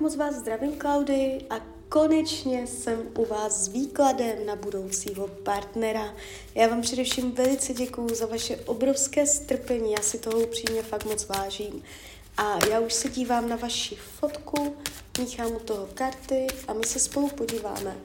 [0.00, 6.14] Moc vás zdravím, Klaudy, a konečně jsem u vás s výkladem na budoucího partnera.
[6.54, 11.28] Já vám především velice děkuju za vaše obrovské strpení, já si toho upřímně fakt moc
[11.28, 11.82] vážím.
[12.36, 14.76] A já už se dívám na vaši fotku,
[15.18, 17.96] míchám u toho karty a my se spolu podíváme,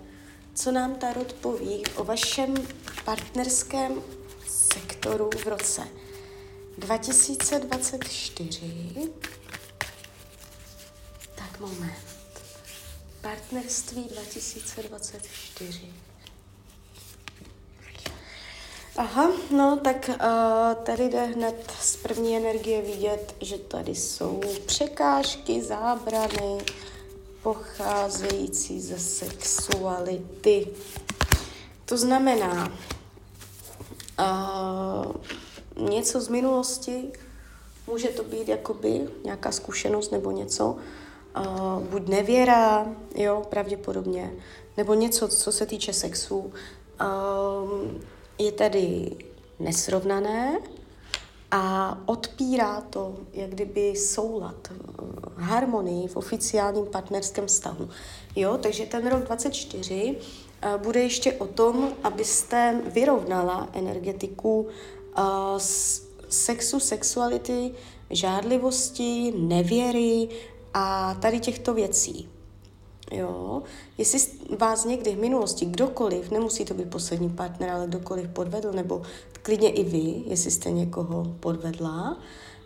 [0.54, 2.54] co nám Tarot poví o vašem
[3.06, 4.02] partnerském
[4.48, 5.82] sektoru v roce
[6.78, 9.12] 2024
[11.66, 11.94] moment.
[13.22, 15.94] Partnerství 2024.
[18.98, 25.62] Aha, no tak uh, tady jde hned z první energie vidět, že tady jsou překážky,
[25.62, 26.58] zábrany
[27.44, 30.68] pocházející ze sexuality.
[31.86, 32.72] To znamená
[34.20, 35.16] uh,
[35.90, 37.12] něco z minulosti,
[37.88, 40.78] může to být jakoby nějaká zkušenost nebo něco,
[41.38, 44.32] uh, buď nevěra, jo, pravděpodobně,
[44.78, 46.52] nebo něco, co se týče sexu, uh,
[48.38, 49.16] je tady
[49.60, 50.60] nesrovnané
[51.52, 54.72] a odpírá to, jak kdyby soulad,
[55.36, 57.90] harmonii v oficiálním partnerském vztahu.
[58.36, 64.68] Jo, takže ten rok 24 uh, bude ještě o tom, abyste vyrovnala energetiku
[65.18, 65.58] uh,
[66.30, 67.72] sexu, sexuality,
[68.10, 70.28] žádlivosti, nevěry,
[70.76, 72.30] a tady těchto věcí.
[73.12, 73.62] Jo,
[73.98, 74.20] jestli
[74.58, 79.02] vás někdy v minulosti kdokoliv, nemusí to být poslední partner, ale kdokoliv podvedl, nebo
[79.42, 82.18] klidně i vy, jestli jste někoho podvedla,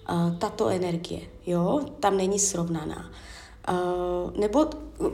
[0.09, 3.11] uh, tato energie, jo, tam není srovnaná.
[3.69, 4.65] Uh, nebo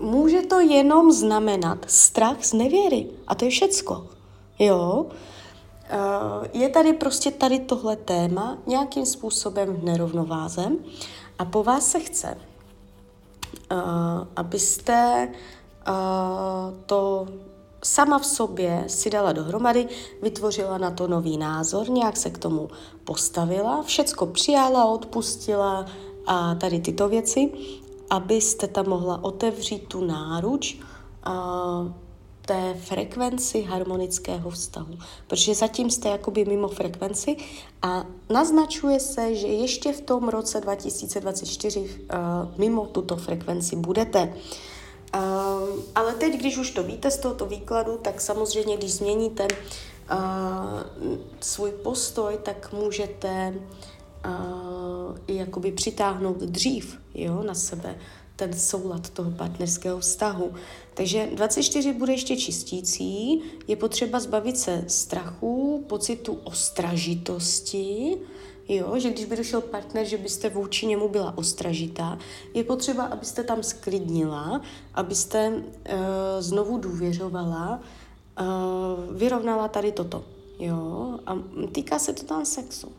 [0.01, 3.07] může to jenom znamenat strach z nevěry.
[3.27, 4.07] A to je všecko.
[4.59, 5.05] Jo.
[5.05, 10.71] Uh, je tady prostě tady tohle téma nějakým způsobem v nerovnováze
[11.39, 12.37] a po vás se chce,
[13.71, 13.77] uh,
[14.35, 15.29] abyste
[15.87, 17.27] uh, to
[17.83, 19.87] sama v sobě si dala dohromady,
[20.21, 22.69] vytvořila na to nový názor, nějak se k tomu
[23.03, 25.85] postavila, všecko přijala, odpustila
[26.27, 27.51] a tady tyto věci,
[28.09, 30.79] abyste tam mohla otevřít tu náruč
[31.27, 31.91] uh,
[32.45, 34.97] té frekvenci harmonického vztahu.
[35.27, 37.35] Protože zatím jste jakoby mimo frekvenci
[37.81, 42.17] a naznačuje se, že ještě v tom roce 2024 uh, eh,
[42.57, 44.33] mimo tuto frekvenci budete.
[45.15, 49.47] Uh, ale teď, když už to víte z tohoto výkladu, tak samozřejmě, když změníte
[50.11, 50.17] uh,
[51.39, 53.53] svůj postoj, tak můžete
[54.25, 57.95] uh, jakoby přitáhnout dřív jo, na sebe
[58.35, 60.53] ten soulad toho partnerského vztahu.
[60.93, 68.17] Takže 24 bude ještě čistící, je potřeba zbavit se strachu, pocitu ostražitosti,
[68.67, 72.19] jo, že když by došel partner, že byste vůči němu byla ostražitá,
[72.53, 74.61] je potřeba, abyste tam sklidnila,
[74.93, 75.63] abyste uh,
[76.39, 77.79] znovu důvěřovala,
[78.39, 80.23] uh, vyrovnala tady toto.
[80.59, 81.37] Jo, a
[81.71, 82.91] týká se to tam sexu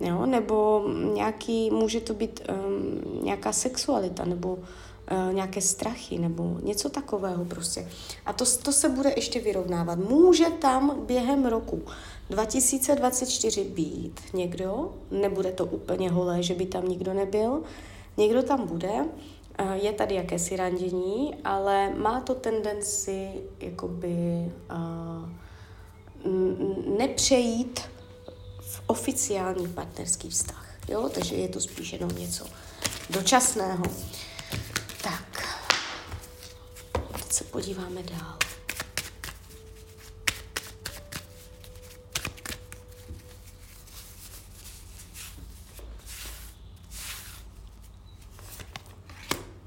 [0.00, 0.26] jo?
[0.26, 0.84] nebo
[1.14, 7.88] nějaký, může to být um, nějaká sexualita, nebo uh, nějaké strachy, nebo něco takového prostě.
[8.26, 9.98] A to, to se bude ještě vyrovnávat.
[9.98, 11.82] Může tam během roku
[12.30, 17.62] 2024 být někdo, nebude to úplně holé, že by tam nikdo nebyl,
[18.16, 23.30] někdo tam bude, uh, je tady jakési randění, ale má to tendenci
[23.60, 25.28] jakoby uh,
[26.98, 27.80] nepřejít
[28.90, 30.66] oficiální partnerský vztah.
[30.88, 31.08] Jo?
[31.14, 32.46] Takže je to spíš jenom něco
[33.10, 33.84] dočasného.
[35.02, 35.58] Tak,
[37.12, 38.38] teď se podíváme dál.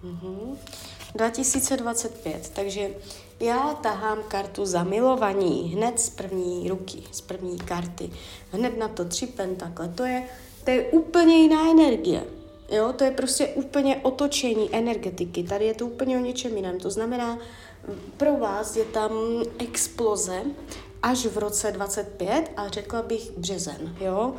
[0.03, 0.72] Mm-hmm.
[1.15, 2.89] 2025, takže
[3.39, 8.09] já tahám kartu zamilovaní hned z první ruky, z první karty.
[8.51, 9.87] Hned na to tři pentakle.
[9.87, 10.23] To je,
[10.63, 12.23] to je úplně jiná energie.
[12.71, 15.43] Jo, to je prostě úplně otočení energetiky.
[15.43, 16.79] Tady je to úplně o něčem jiném.
[16.79, 17.37] To znamená,
[18.17, 19.11] pro vás je tam
[19.59, 20.41] exploze
[21.03, 23.95] až v roce 25 a řekla bych březen.
[23.99, 24.33] Jo?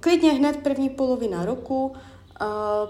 [0.00, 1.92] Klidně hned první polovina roku,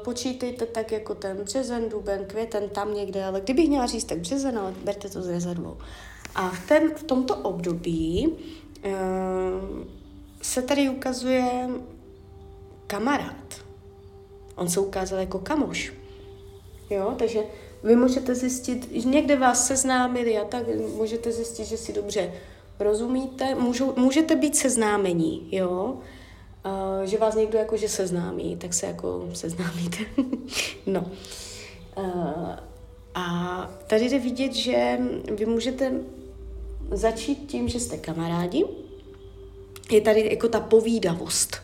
[0.04, 4.58] Počítejte tak jako ten březen, duben, květen, tam někde, ale kdybych měla říct, tak březen,
[4.58, 5.76] ale berte to z rezervou.
[6.34, 8.92] A v, ten, v tomto období uh,
[10.42, 11.68] se tady ukazuje
[12.86, 13.64] kamarád.
[14.56, 15.92] On se ukázal jako kamoš.
[16.90, 17.40] Jo, takže
[17.82, 20.62] vy můžete zjistit, že někde vás seznámili a tak
[20.96, 22.32] můžete zjistit, že si dobře
[22.80, 23.54] rozumíte.
[23.54, 25.98] Můžou, můžete být seznámení, jo,
[27.04, 29.98] že vás někdo jakože seznámí, tak se jako seznámíte.
[30.86, 31.10] no.
[33.14, 34.98] A tady jde vidět, že
[35.36, 35.92] vy můžete
[36.90, 38.64] začít tím, že jste kamarádi.
[39.90, 41.56] Je tady jako ta povídavost.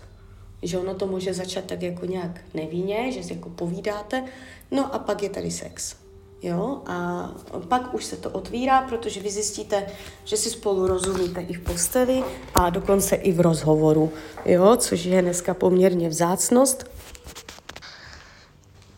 [0.63, 4.25] Že ono to může začat tak jako nějak nevinně, že si jako povídáte.
[4.71, 5.97] No a pak je tady sex.
[6.43, 7.31] Jo, a
[7.69, 9.87] pak už se to otvírá, protože vy zjistíte,
[10.25, 12.25] že si spolu rozumíte i v posteli
[12.55, 14.13] a dokonce i v rozhovoru,
[14.45, 16.91] jo, což je dneska poměrně vzácnost.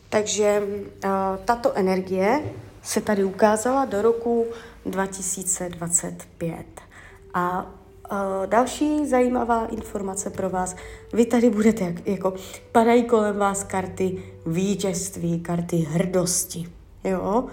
[0.09, 0.63] Takže
[1.45, 2.53] tato energie
[2.83, 4.45] se tady ukázala do roku
[4.85, 6.65] 2025.
[7.33, 7.71] A
[8.45, 10.75] další zajímavá informace pro vás.
[11.13, 12.33] Vy tady budete, jak, jako
[12.71, 16.78] padají kolem vás karty vítězství, karty hrdosti.
[17.03, 17.45] Jo?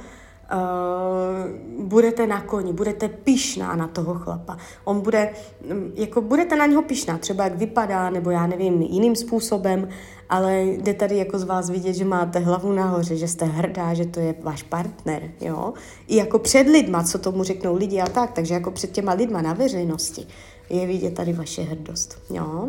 [0.53, 4.57] Uh, budete na koni, budete pišná na toho chlapa.
[4.85, 5.31] On bude,
[5.73, 9.89] mm, jako budete na něho pišná, třeba jak vypadá, nebo já nevím, jiným způsobem,
[10.29, 14.07] ale jde tady jako z vás vidět, že máte hlavu nahoře, že jste hrdá, že
[14.07, 15.73] to je váš partner, jo.
[16.09, 19.43] I jako před lidma, co tomu řeknou lidi a tak, takže jako před těma lidma
[19.43, 20.27] na veřejnosti
[20.71, 22.69] je vidět tady vaše hrdost, jo.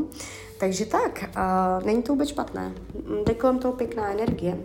[0.59, 2.71] Takže tak, uh, není to vůbec špatné.
[3.25, 4.57] Jde kolem toho pěkná energie.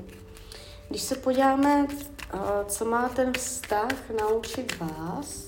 [0.93, 1.87] Když se podíváme,
[2.35, 5.45] uh, co má ten vztah naučit vás,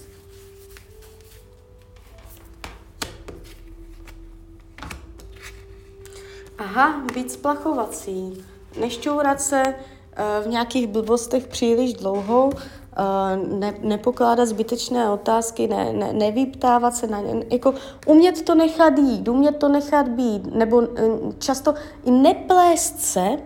[6.59, 8.45] Aha, být splachovací.
[8.81, 16.13] Nešťourat se uh, v nějakých blbostech příliš dlouho, uh, ne, nepokládat zbytečné otázky, ne, ne,
[16.13, 17.47] nevyptávat se na ně.
[17.51, 17.75] Jako
[18.07, 21.75] umět to nechat jít, umět to nechat být, nebo uh, často
[22.05, 23.39] i neplést se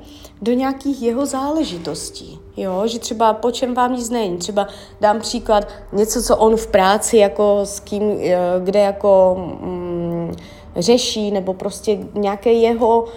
[0.43, 2.39] do nějakých jeho záležitostí.
[2.57, 4.39] Jo, že třeba po čem vám nic není.
[4.39, 4.69] Třeba
[5.01, 8.21] dám příklad něco, co on v práci jako s kým,
[8.65, 10.35] kde jako mm,
[10.77, 13.09] řeší, nebo prostě nějaké jeho uh,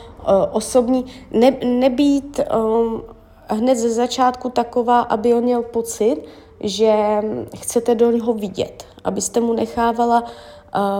[0.51, 3.01] osobní, ne, nebýt um,
[3.47, 6.17] hned ze začátku taková, aby on měl pocit,
[6.59, 7.21] že
[7.57, 10.29] chcete do něho vidět, abyste mu nechávala uh,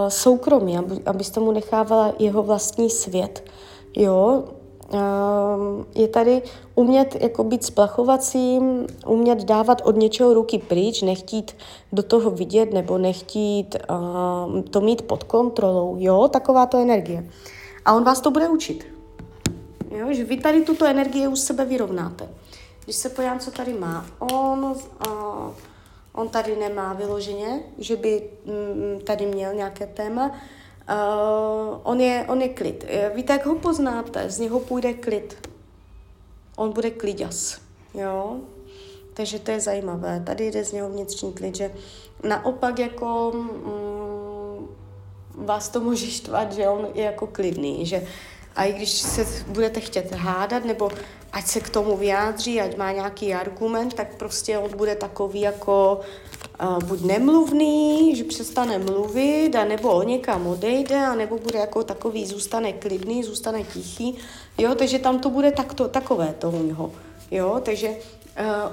[0.08, 3.44] soukromí, aby, abyste mu nechávala jeho vlastní svět.
[3.98, 4.44] Jo,
[5.96, 6.42] je tady
[6.76, 11.56] umět jako být splachovacím, umět dávat od něčeho ruky pryč, nechtít
[11.92, 17.30] do toho vidět nebo nechtít uh, to mít pod kontrolou, jo, taková to energie.
[17.86, 18.88] A on vás to bude učit.
[19.98, 22.30] Jo, že vy tady tuto energii u sebe vyrovnáte.
[22.84, 25.54] Když se podívám, co tady má, on, uh,
[26.14, 30.32] on tady nemá vyloženě, že by mm, tady měl nějaké téma,
[30.90, 32.86] Uh, on, je, on je klid.
[32.88, 34.30] Eh, víte, jak ho poznáte?
[34.30, 35.50] Z něho půjde klid.
[36.56, 37.58] On bude klidas.
[37.94, 38.38] Jo?
[39.14, 40.24] Takže to je zajímavé.
[40.26, 41.72] Tady jde z něho vnitřní klid, že
[42.24, 44.68] naopak jako mm,
[45.46, 48.08] vás to může štvat, že on je jako klidný, že
[48.56, 50.90] a i když se budete chtět hádat, nebo
[51.32, 56.00] ať se k tomu vyjádří, ať má nějaký argument, tak prostě on bude takový jako
[56.62, 62.26] uh, buď nemluvný, že přestane mluvit, a nebo někam odejde, a nebo bude jako takový,
[62.26, 64.18] zůstane klidný, zůstane tichý,
[64.58, 66.92] jo, takže tam to bude takto, takové to u něho,
[67.32, 67.96] jo, takže uh,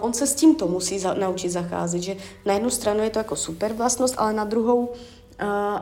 [0.01, 3.37] on se s tímto musí za, naučit zacházet, že na jednu stranu je to jako
[3.37, 4.89] super vlastnost, ale na druhou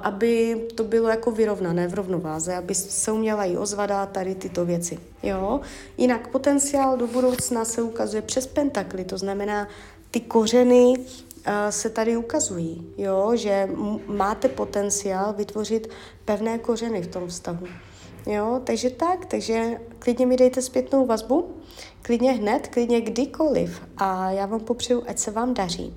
[0.02, 4.98] aby to bylo jako vyrovnané v rovnováze, aby se uměla i ozvadat tady tyto věci.
[5.22, 5.60] Jo?
[5.98, 9.68] Jinak potenciál do budoucna se ukazuje přes pentakly, to znamená,
[10.10, 10.94] ty kořeny
[11.70, 13.32] se tady ukazují, jo?
[13.34, 13.68] že
[14.06, 15.88] máte potenciál vytvořit
[16.24, 17.66] pevné kořeny v tom vztahu.
[18.26, 21.56] Jo, takže tak, takže klidně mi dejte zpětnou vazbu,
[22.02, 25.94] klidně hned, klidně kdykoliv a já vám popřeju, ať se vám daří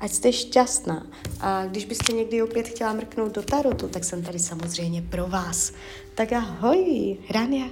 [0.00, 1.06] ať jste šťastná.
[1.40, 5.72] A když byste někdy opět chtěla mrknout do tarotu, tak jsem tady samozřejmě pro vás.
[6.14, 7.66] Tak ahoj, Rania.